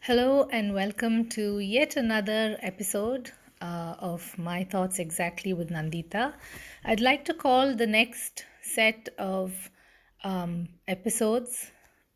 [0.00, 6.32] Hello, and welcome to yet another episode uh, of My Thoughts Exactly with Nandita.
[6.84, 9.70] I'd like to call the next set of
[10.22, 11.72] um, episodes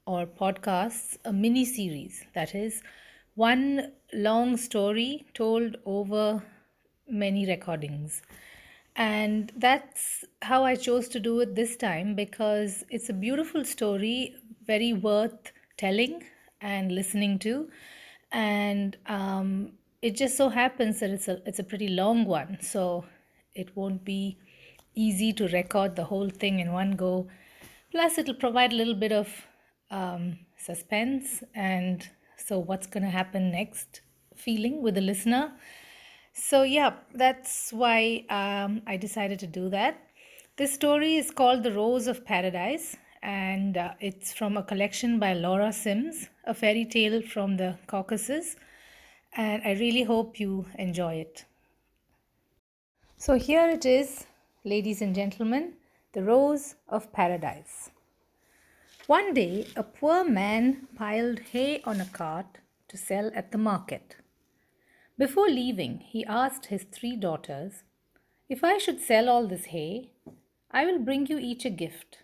[0.07, 2.25] or podcasts a mini series.
[2.35, 2.83] That is,
[3.35, 6.43] one long story told over
[7.09, 8.23] many recordings.
[8.95, 14.37] And that's how I chose to do it this time because it's a beautiful story,
[14.65, 16.23] very worth telling
[16.61, 17.69] and listening to.
[18.33, 23.05] And um, it just so happens that it's a it's a pretty long one, so
[23.55, 24.39] it won't be
[24.95, 27.29] easy to record the whole thing in one go.
[27.91, 29.29] Plus, it'll provide a little bit of
[29.91, 34.01] um, suspense and so what's going to happen next
[34.37, 35.53] feeling with the listener.
[36.33, 40.01] So, yeah, that's why um, I decided to do that.
[40.57, 45.35] This story is called The Rose of Paradise and uh, it's from a collection by
[45.35, 48.57] Laura Simms, a fairy tale from the Caucasus.
[49.37, 51.45] And I really hope you enjoy it.
[53.17, 54.27] So, here it is,
[54.65, 55.75] ladies and gentlemen
[56.13, 57.91] The Rose of Paradise.
[59.07, 64.17] One day, a poor man piled hay on a cart to sell at the market.
[65.19, 67.83] Before leaving, he asked his three daughters,
[68.49, 70.13] If I should sell all this hay,
[70.71, 72.19] I will bring you each a gift.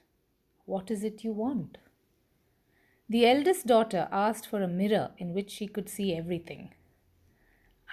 [0.67, 1.79] What is it you want?
[3.09, 6.75] The eldest daughter asked for a mirror in which she could see everything.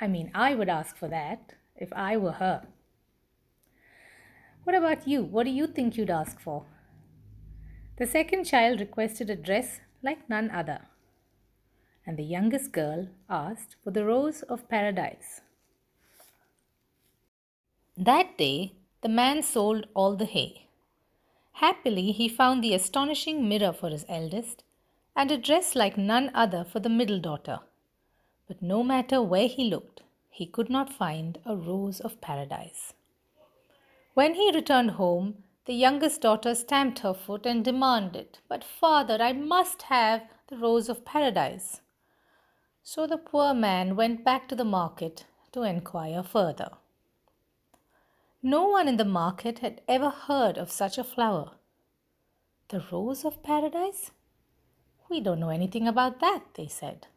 [0.02, 2.68] I mean, I would ask for that if I were her.
[4.64, 5.24] What about you?
[5.24, 6.66] What do you think you'd ask for?
[7.98, 10.82] The second child requested a dress like none other,
[12.08, 15.42] and the youngest girl asked for the rose of paradise.
[17.96, 20.63] That day, the man sold all the hay.
[21.54, 24.64] Happily, he found the astonishing mirror for his eldest,
[25.16, 27.60] and a dress like none other for the middle daughter.
[28.48, 32.94] But no matter where he looked, he could not find a rose of paradise.
[34.14, 39.34] When he returned home, the youngest daughter stamped her foot and demanded, But father, I
[39.34, 41.82] must have the rose of paradise.
[42.84, 46.72] So the poor man went back to the market to enquire further.
[48.46, 51.52] No one in the market had ever heard of such a flower.
[52.68, 54.12] The rose of paradise?
[55.10, 57.08] We don't know anything about that, they said.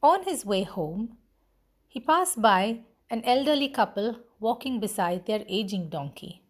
[0.00, 1.16] On his way home,
[1.88, 6.44] he passed by an elderly couple walking beside their aging donkey,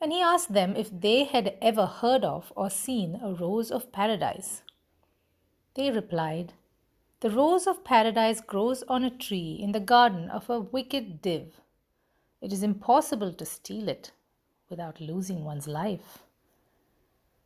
[0.00, 3.92] and he asked them if they had ever heard of or seen a rose of
[3.92, 4.62] paradise.
[5.74, 6.54] They replied,
[7.20, 11.60] The rose of paradise grows on a tree in the garden of a wicked div.
[12.40, 14.12] It is impossible to steal it
[14.68, 16.24] without losing one's life.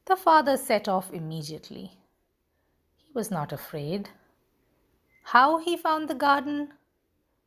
[0.07, 1.93] The father set off immediately.
[2.97, 4.11] He was not afraid.
[5.23, 6.73] How he found the garden,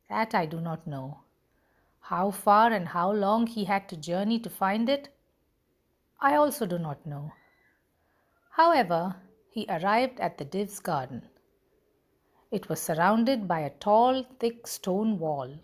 [0.08, 1.20] that I do not know.
[2.00, 5.08] How far and how long he had to journey to find it,
[6.20, 7.32] I also do not know.
[8.50, 9.16] However,
[9.50, 11.28] he arrived at the div's garden.
[12.50, 15.58] It was surrounded by a tall, thick stone wall.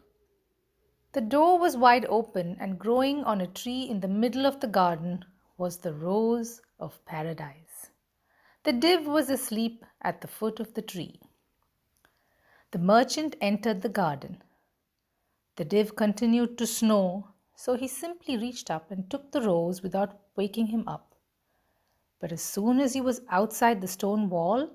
[1.13, 4.69] The door was wide open, and growing on a tree in the middle of the
[4.69, 5.25] garden
[5.59, 7.91] was the rose of paradise.
[8.63, 11.21] The div was asleep at the foot of the tree.
[12.71, 14.43] The merchant entered the garden.
[15.57, 17.25] The div continued to snore,
[17.57, 21.17] so he simply reached up and took the rose without waking him up.
[22.21, 24.71] But as soon as he was outside the stone wall,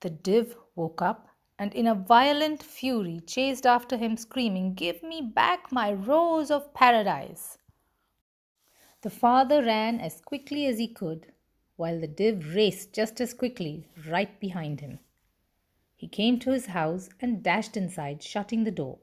[0.00, 1.28] the div woke up
[1.62, 6.74] and in a violent fury chased after him, screaming, Give me back my rose of
[6.74, 7.56] paradise!
[9.02, 11.28] The father ran as quickly as he could,
[11.76, 14.98] while the div raced just as quickly right behind him.
[15.94, 18.98] He came to his house and dashed inside, shutting the door.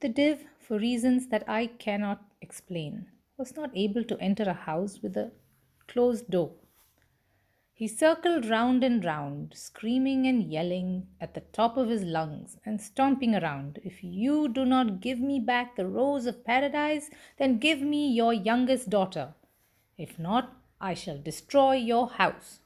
[0.00, 3.06] The div, for reasons that I cannot explain,
[3.36, 5.30] was not able to enter a house with a
[5.86, 6.50] closed door.
[7.82, 12.80] He circled round and round, screaming and yelling at the top of his lungs and
[12.80, 13.80] stomping around.
[13.82, 18.32] If you do not give me back the rose of paradise, then give me your
[18.32, 19.34] youngest daughter.
[19.98, 22.60] If not, I shall destroy your house.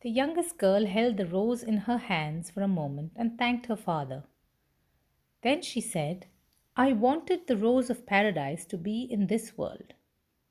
[0.00, 3.76] The youngest girl held the rose in her hands for a moment and thanked her
[3.76, 4.22] father.
[5.42, 6.24] Then she said,
[6.78, 9.92] I wanted the rose of paradise to be in this world.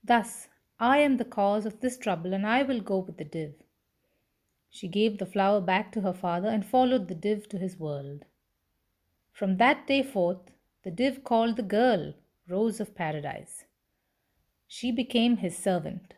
[0.04, 0.48] Thus,
[0.80, 3.54] I am the cause of this trouble, and I will go with the div.
[4.70, 8.26] She gave the flower back to her father and followed the div to his world.
[9.32, 10.52] From that day forth,
[10.84, 12.14] the div called the girl
[12.48, 13.66] Rose of Paradise.
[14.68, 16.14] She became his servant.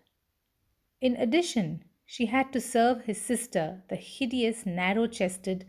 [1.01, 5.65] In addition, she had to serve his sister, the hideous, narrow chested,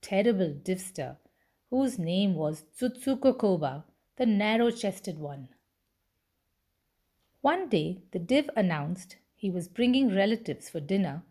[0.00, 1.18] terrible Divster,
[1.68, 3.84] whose name was Tsutsuko Koba,
[4.16, 5.48] the narrow chested one.
[7.42, 11.22] One day, the Div announced he was bringing relatives for dinner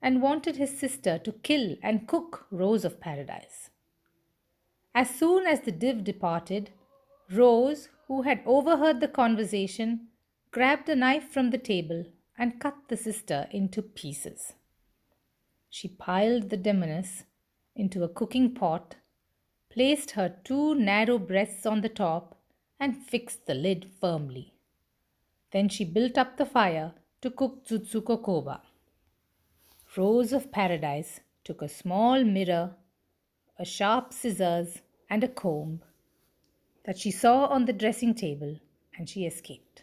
[0.00, 3.70] and wanted his sister to kill and cook Rose of Paradise.
[4.94, 6.70] As soon as the Div departed,
[7.30, 10.08] Rose, who had overheard the conversation,
[10.50, 12.06] grabbed a knife from the table
[12.36, 14.54] and cut the sister into pieces.
[15.70, 17.24] She piled the demoness
[17.76, 18.96] into a cooking pot,
[19.70, 22.36] placed her two narrow breasts on the top,
[22.80, 24.51] and fixed the lid firmly.
[25.52, 28.62] Then she built up the fire to cook Tsutsuko Koba.
[29.96, 32.74] Rose of Paradise took a small mirror,
[33.58, 35.82] a sharp scissors, and a comb
[36.84, 38.58] that she saw on the dressing table,
[38.96, 39.82] and she escaped.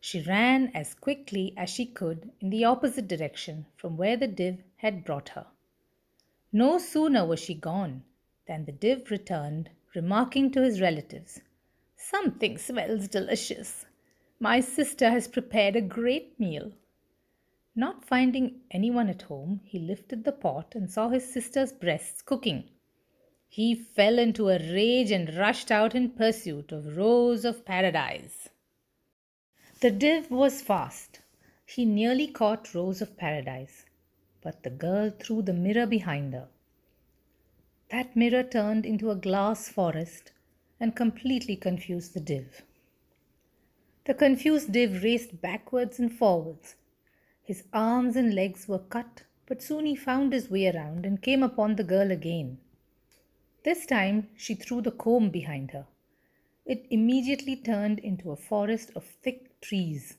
[0.00, 4.62] She ran as quickly as she could in the opposite direction from where the div
[4.76, 5.46] had brought her.
[6.52, 8.04] No sooner was she gone
[8.46, 11.40] than the div returned, remarking to his relatives,
[11.96, 13.86] Something smells delicious.
[14.42, 16.72] My sister has prepared a great meal.
[17.76, 22.64] Not finding anyone at home, he lifted the pot and saw his sister's breasts cooking.
[23.48, 28.48] He fell into a rage and rushed out in pursuit of Rose of Paradise.
[29.78, 31.20] The div was fast.
[31.64, 33.84] He nearly caught Rose of Paradise,
[34.40, 36.48] but the girl threw the mirror behind her.
[37.90, 40.32] That mirror turned into a glass forest
[40.80, 42.62] and completely confused the div.
[44.04, 46.74] The confused div raced backwards and forwards.
[47.42, 51.42] His arms and legs were cut, but soon he found his way around and came
[51.42, 52.58] upon the girl again.
[53.64, 55.86] This time she threw the comb behind her.
[56.66, 60.16] It immediately turned into a forest of thick trees.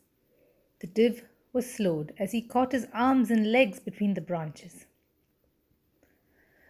[0.80, 4.86] The div was slowed as he caught his arms and legs between the branches.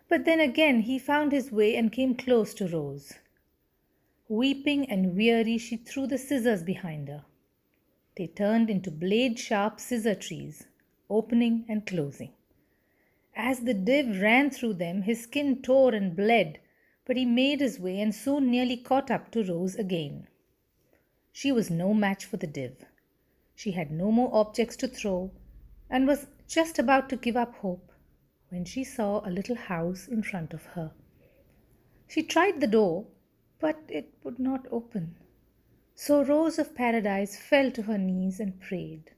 [0.07, 3.13] But then again he found his way and came close to Rose.
[4.33, 7.24] Weeping and weary, she threw the scissors behind her.
[8.18, 10.65] They turned into blade sharp scissor trees,
[11.07, 12.33] opening and closing.
[13.35, 16.57] As the div ran through them, his skin tore and bled,
[17.06, 20.27] but he made his way and soon nearly caught up to Rose again.
[21.31, 22.85] She was no match for the div.
[23.53, 25.30] She had no more objects to throw
[25.91, 27.91] and was just about to give up hope
[28.50, 30.91] when she saw a little house in front of her.
[32.07, 33.06] She tried the door,
[33.63, 35.15] but it would not open.
[35.95, 39.12] So Rose of Paradise fell to her knees and prayed.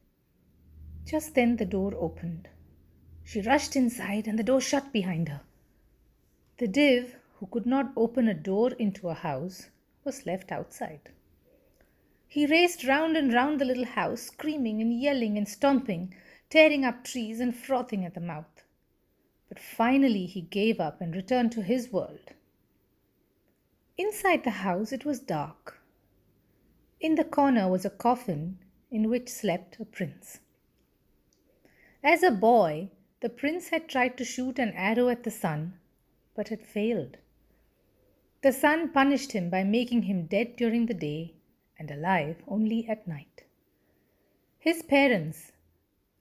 [1.03, 2.49] Just then the door opened.
[3.23, 5.41] She rushed inside and the door shut behind her.
[6.59, 9.71] The div, who could not open a door into a house,
[10.03, 11.09] was left outside.
[12.27, 16.13] He raced round and round the little house, screaming and yelling and stomping,
[16.51, 18.63] tearing up trees and frothing at the mouth.
[19.49, 22.35] But finally he gave up and returned to his world.
[23.97, 25.81] Inside the house it was dark.
[26.99, 28.59] In the corner was a coffin
[28.91, 30.39] in which slept a prince.
[32.03, 32.89] As a boy,
[33.21, 35.79] the prince had tried to shoot an arrow at the sun,
[36.35, 37.17] but had failed.
[38.41, 41.35] The sun punished him by making him dead during the day
[41.79, 43.45] and alive only at night.
[44.59, 45.53] His parents,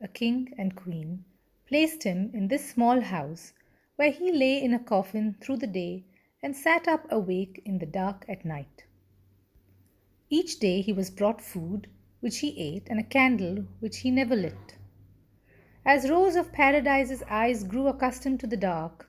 [0.00, 1.24] a king and queen,
[1.66, 3.52] placed him in this small house
[3.96, 6.04] where he lay in a coffin through the day
[6.44, 8.84] and sat up awake in the dark at night.
[10.28, 11.86] Each day he was brought food,
[12.20, 14.76] which he ate, and a candle, which he never lit.
[15.86, 19.08] As Rose of Paradise's eyes grew accustomed to the dark,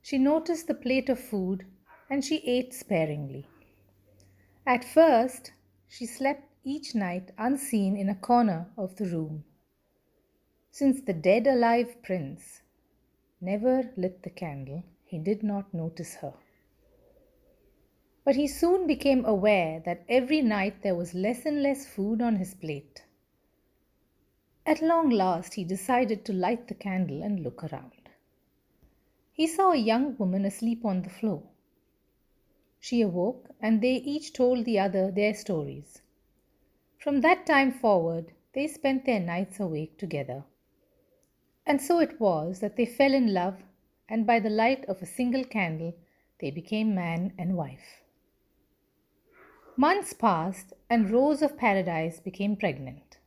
[0.00, 1.66] she noticed the plate of food
[2.08, 3.48] and she ate sparingly.
[4.64, 5.54] At first,
[5.88, 9.44] she slept each night unseen in a corner of the room.
[10.70, 12.62] Since the dead alive prince
[13.40, 16.34] never lit the candle, he did not notice her.
[18.26, 22.34] But he soon became aware that every night there was less and less food on
[22.34, 23.04] his plate.
[24.66, 28.10] At long last, he decided to light the candle and look around.
[29.32, 31.44] He saw a young woman asleep on the floor.
[32.80, 36.02] She awoke, and they each told the other their stories.
[36.98, 40.42] From that time forward, they spent their nights awake together.
[41.64, 43.62] And so it was that they fell in love,
[44.08, 45.94] and by the light of a single candle,
[46.40, 48.02] they became man and wife.
[49.78, 53.18] Months passed, and Rose of Paradise became pregnant.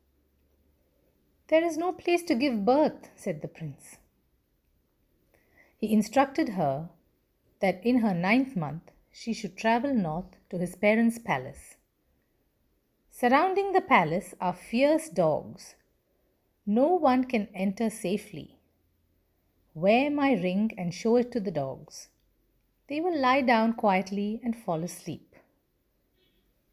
[1.47, 3.97] There is no place to give birth, said the prince.
[5.77, 6.89] He instructed her
[7.59, 11.75] that in her ninth month she should travel north to his parents' palace.
[13.11, 15.75] Surrounding the palace are fierce dogs.
[16.65, 18.57] No one can enter safely.
[19.75, 22.07] Wear my ring and show it to the dogs.
[22.87, 25.28] They will lie down quietly and fall asleep.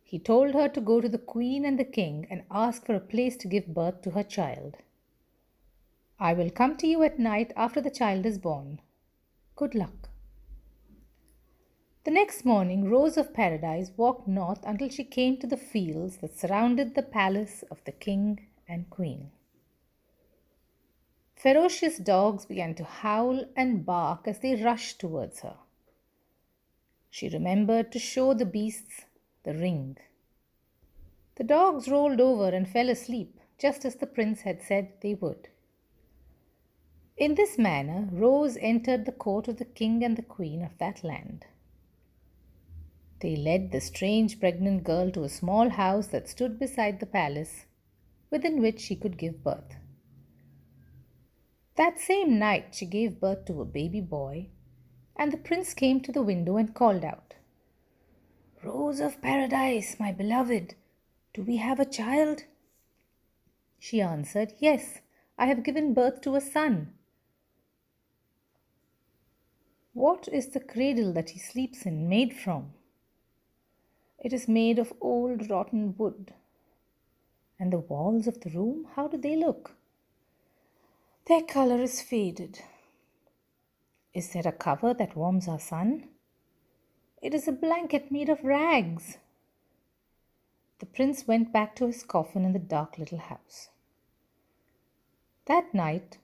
[0.09, 3.01] He told her to go to the queen and the king and ask for a
[3.01, 4.77] place to give birth to her child.
[6.21, 8.81] I will come to you at night after the child is born.
[9.57, 10.11] Good luck.
[12.05, 16.39] The next morning, Rose of Paradise walked north until she came to the fields that
[16.39, 19.33] surrounded the palace of the king and queen.
[21.35, 25.57] Ferocious dogs began to howl and bark as they rushed towards her.
[27.11, 29.06] She remembered to show the beasts
[29.47, 29.97] the ring.
[31.37, 35.49] The dogs rolled over and fell asleep, just as the prince had said they would.
[37.17, 41.05] In this manner, Rose entered the court of the king and the queen of that
[41.05, 41.47] land.
[43.21, 47.67] They led the strange pregnant girl to a small house that stood beside the palace,
[48.31, 49.77] within which she could give birth.
[51.77, 54.49] That same night she gave birth to a baby boy,
[55.15, 57.35] and the prince came to the window and called out,
[58.63, 60.75] Rose of Paradise, my beloved,
[61.35, 62.45] do we have a child?
[63.79, 65.01] She answered, Yes,
[65.39, 66.93] I have given birth to a son.
[69.93, 72.73] What is the cradle that he sleeps in made from?
[74.19, 76.33] It is made of old rotten wood.
[77.59, 79.77] And the walls of the room, how do they look?
[81.27, 82.61] Their color is faded.
[84.15, 86.09] Is there a cover that warms our son?
[87.27, 89.19] It is a blanket made of rags.
[90.79, 93.71] The prince went back to his coffin in the dark little house.
[95.47, 96.19] That night,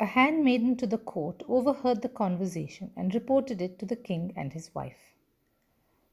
[0.00, 4.52] a handmaiden to the court overheard the conversation and reported it to the king and
[4.52, 5.14] his wife.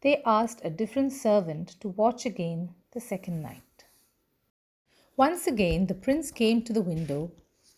[0.01, 3.85] They asked a different servant to watch again the second night.
[5.17, 7.31] Once again, the prince came to the window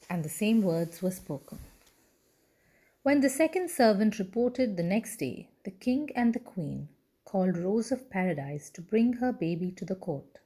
[0.10, 1.60] and the same words were spoken.
[3.02, 6.90] When the second servant reported the next day, the king and the queen
[7.26, 10.40] called Rose of Paradise to bring her baby to the court.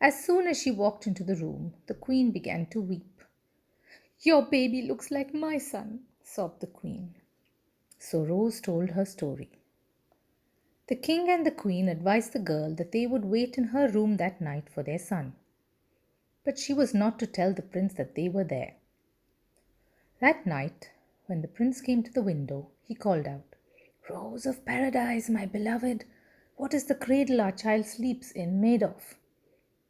[0.00, 3.22] As soon as she walked into the room, the queen began to weep.
[4.20, 7.14] Your baby looks like my son, sobbed the queen.
[7.98, 9.50] So Rose told her story.
[10.88, 14.16] The king and the queen advised the girl that they would wait in her room
[14.16, 15.34] that night for their son
[16.44, 18.74] but she was not to tell the prince that they were there.
[20.20, 20.90] That night,
[21.26, 23.51] when the prince came to the window, he called out,
[24.10, 26.04] Rose of Paradise, my beloved,
[26.56, 29.16] what is the cradle our child sleeps in made of?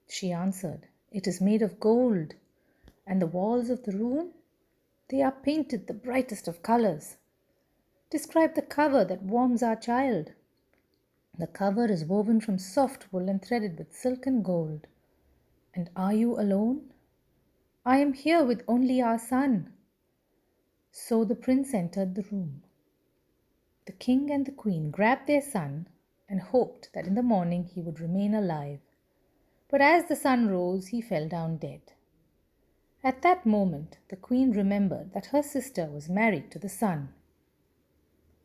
[0.07, 2.35] She answered, It is made of gold.
[3.07, 4.33] And the walls of the room?
[5.09, 7.17] They are painted the brightest of colors.
[8.11, 10.33] Describe the cover that warms our child.
[11.39, 14.87] The cover is woven from soft wool and threaded with silk and gold.
[15.75, 16.93] And are you alone?
[17.87, 19.73] I am here with only our son.
[20.91, 22.63] So the prince entered the room.
[23.85, 25.89] The king and the queen grabbed their son
[26.29, 28.81] and hoped that in the morning he would remain alive.
[29.69, 31.93] But as the sun rose, he fell down dead.
[33.03, 37.13] At that moment, the queen remembered that her sister was married to the sun.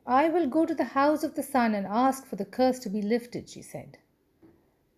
[0.08, 2.90] I will go to the house of the sun and ask for the curse to
[2.90, 4.00] be lifted, she said.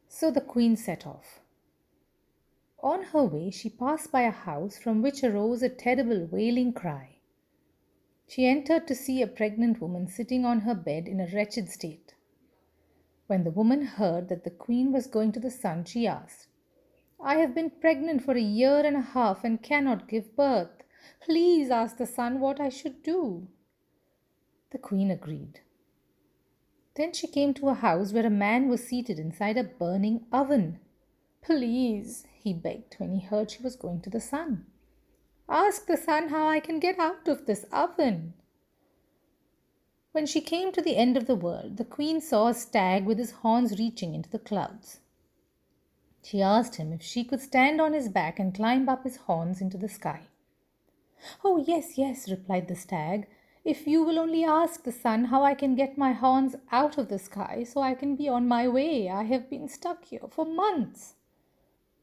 [0.08, 1.42] So the queen set off.
[2.82, 7.19] On her way, she passed by a house from which arose a terrible wailing cry.
[8.30, 12.14] She entered to see a pregnant woman sitting on her bed in a wretched state.
[13.26, 16.46] When the woman heard that the queen was going to the sun, she asked,
[17.20, 20.84] I have been pregnant for a year and a half and cannot give birth.
[21.20, 23.48] Please ask the sun what I should do.
[24.70, 25.62] The queen agreed.
[26.94, 30.78] Then she came to a house where a man was seated inside a burning oven.
[31.42, 34.68] Please, he begged when he heard she was going to the sun.
[35.52, 38.36] Ask the sun how I can get out of this oven.
[40.12, 43.18] When she came to the end of the world, the queen saw a stag with
[43.18, 45.00] his horns reaching into the clouds.
[46.22, 49.60] She asked him if she could stand on his back and climb up his horns
[49.60, 50.28] into the sky.
[51.44, 53.28] Oh, yes, yes, replied the stag,
[53.66, 57.10] if you will only ask the sun how I can get my horns out of
[57.10, 59.10] the sky so I can be on my way.
[59.10, 61.16] I have been stuck here for months.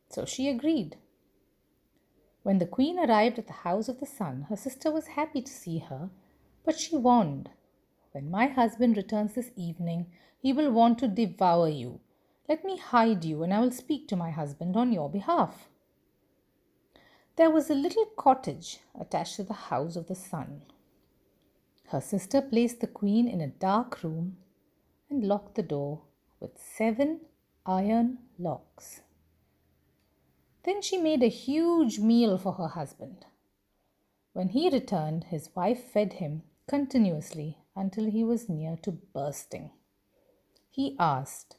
[0.08, 0.96] So she agreed.
[2.46, 5.52] When the queen arrived at the house of the sun, her sister was happy to
[5.52, 6.10] see her,
[6.64, 7.50] but she warned,
[8.12, 11.98] When my husband returns this evening, he will want to devour you.
[12.48, 15.68] Let me hide you, and I will speak to my husband on your behalf.
[17.34, 20.62] There was a little cottage attached to the house of the sun.
[21.88, 24.36] Her sister placed the queen in a dark room
[25.10, 26.02] and locked the door
[26.38, 27.22] with seven
[27.66, 29.00] iron locks.
[30.66, 33.24] Then she made a huge meal for her husband.
[34.32, 39.70] When he returned, his wife fed him continuously until he was near to bursting.
[40.68, 41.56] He asked,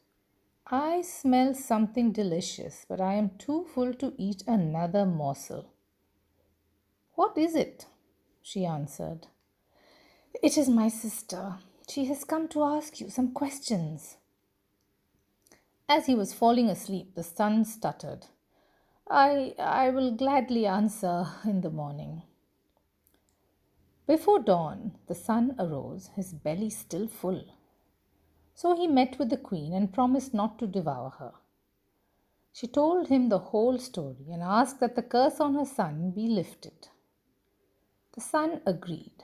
[0.67, 5.71] I smell something delicious, but I am too full to eat another morsel.
[7.15, 7.87] What is it?
[8.41, 9.27] she answered.
[10.43, 11.55] It is my sister.
[11.89, 14.17] She has come to ask you some questions.
[15.87, 18.27] As he was falling asleep, the sun stuttered,
[19.09, 22.23] I, I will gladly answer in the morning.
[24.05, 27.45] Before dawn, the sun arose, his belly still full.
[28.53, 31.33] So he met with the queen and promised not to devour her.
[32.51, 36.27] She told him the whole story and asked that the curse on her son be
[36.27, 36.87] lifted.
[38.13, 39.23] The sun agreed.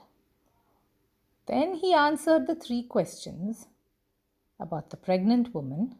[1.46, 3.66] Then he answered the three questions
[4.60, 5.96] about the pregnant woman,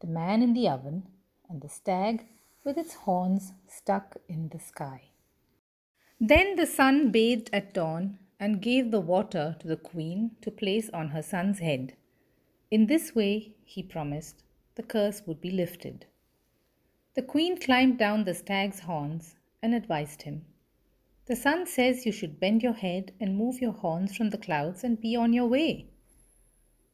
[0.00, 1.06] the man in the oven,
[1.48, 2.26] and the stag
[2.64, 5.02] with its horns stuck in the sky.
[6.18, 10.88] Then the sun bathed at dawn and gave the water to the queen to place
[10.90, 11.94] on her son's head.
[12.70, 14.42] In this way, he promised,
[14.74, 16.06] the curse would be lifted.
[17.14, 20.46] The queen climbed down the stag's horns and advised him.
[21.26, 24.82] The sun says you should bend your head and move your horns from the clouds
[24.82, 25.86] and be on your way.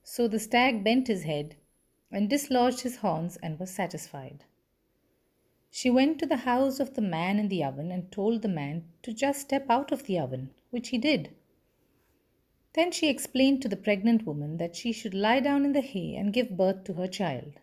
[0.03, 1.57] So the stag bent his head
[2.12, 4.45] and dislodged his horns and was satisfied.
[5.71, 8.85] She went to the house of the man in the oven and told the man
[9.03, 11.31] to just step out of the oven, which he did.
[12.73, 16.17] Then she explained to the pregnant woman that she should lie down in the hay
[16.17, 17.55] and give birth to her child.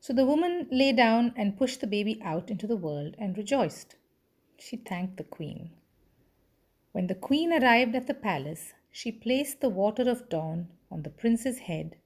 [0.00, 3.96] So the woman lay down and pushed the baby out into the world and rejoiced.
[4.58, 5.70] She thanked the queen.
[6.92, 11.10] When the queen arrived at the palace, she placed the water of dawn on the
[11.10, 11.96] prince's head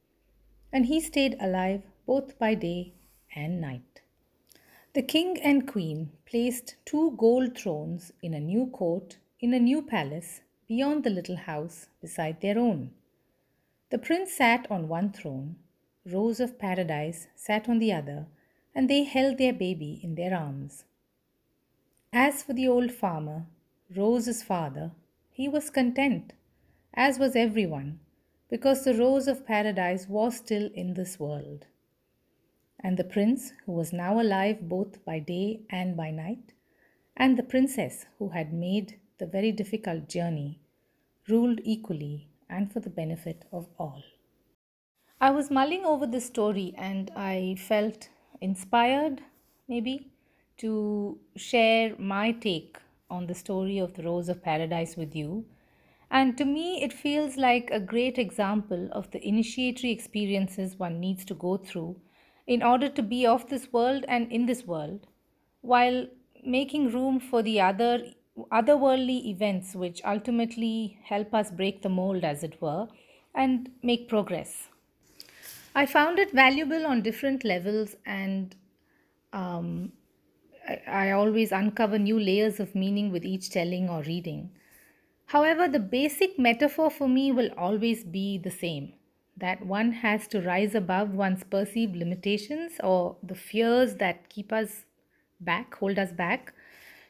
[0.73, 2.93] and he stayed alive both by day
[3.35, 3.90] and night.
[4.93, 9.83] The king and queen placed two gold thrones in a new court in a new
[9.83, 12.91] palace beyond the little house beside their own.
[13.91, 15.55] The prince sat on one throne,
[16.05, 18.27] Rose of Paradise sat on the other,
[18.75, 20.85] and they held their baby in their arms.
[22.13, 23.47] As for the old farmer,
[23.95, 24.91] Rose's father,
[25.31, 26.33] he was content,
[26.95, 28.01] as was everyone,
[28.49, 31.67] because the rose of paradise was still in this world.
[32.83, 36.53] And the prince, who was now alive both by day and by night,
[37.17, 40.61] and the princess, who had made the very difficult journey,
[41.29, 44.03] ruled equally and for the benefit of all.
[45.21, 48.09] I was mulling over this story and I felt
[48.41, 49.23] inspired,
[49.69, 50.13] maybe,
[50.59, 52.79] to share my take
[53.11, 55.45] on the story of the Rose of Paradise with you
[56.11, 61.25] and to me, it feels like a great example of the initiatory experiences one needs
[61.27, 61.97] to go through
[62.55, 65.07] in order to be of this world and in this world,
[65.61, 66.07] while
[66.45, 67.93] making room for the other
[68.61, 72.89] otherworldly events which ultimately help us break the mold, as it were,
[73.35, 74.69] and make progress.
[75.75, 78.57] I found it valuable on different levels, and
[79.33, 79.93] um,
[80.69, 84.51] I, I always uncover new layers of meaning with each telling or reading.
[85.27, 88.95] However, the basic metaphor for me will always be the same
[89.41, 94.85] that one has to rise above one's perceived limitations or the fears that keep us
[95.41, 96.53] back, hold us back,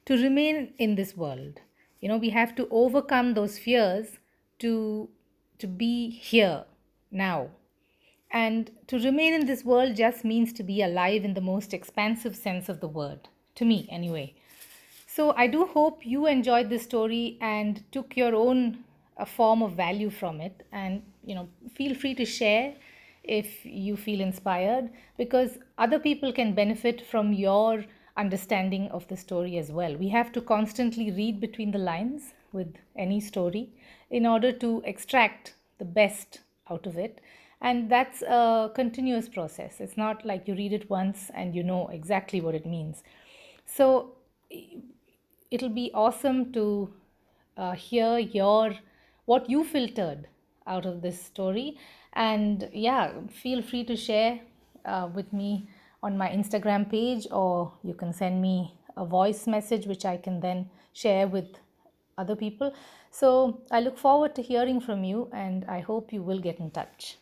[0.07, 1.61] to remain in this world.
[2.01, 4.19] You know, we have to overcome those fears
[4.61, 5.09] to,
[5.59, 6.65] to be here
[7.11, 7.51] now.
[8.31, 12.37] And to remain in this world just means to be alive in the most expansive
[12.37, 14.35] sense of the word, to me anyway.
[15.07, 18.85] So I do hope you enjoyed this story and took your own
[19.19, 22.75] a uh, form of value from it and you know feel free to share
[23.23, 27.85] if you feel inspired because other people can benefit from your
[28.17, 29.97] understanding of the story as well.
[29.97, 33.71] We have to constantly read between the lines with any story
[34.11, 36.41] in order to extract the best
[36.71, 37.21] out of it.
[37.61, 39.81] And that's a continuous process.
[39.81, 43.03] It's not like you read it once and you know exactly what it means.
[43.67, 44.15] So
[45.51, 46.93] it'll be awesome to
[47.57, 48.75] uh, hear your
[49.27, 50.27] what you filtered
[50.71, 51.77] out of this story.
[52.13, 54.41] And yeah feel free to share
[54.85, 55.69] uh, with me
[56.03, 60.41] on my instagram page or you can send me a voice message which i can
[60.41, 61.47] then share with
[62.19, 62.75] other people.
[63.11, 66.71] So i look forward to hearing from you and i hope you will get in
[66.71, 67.17] touch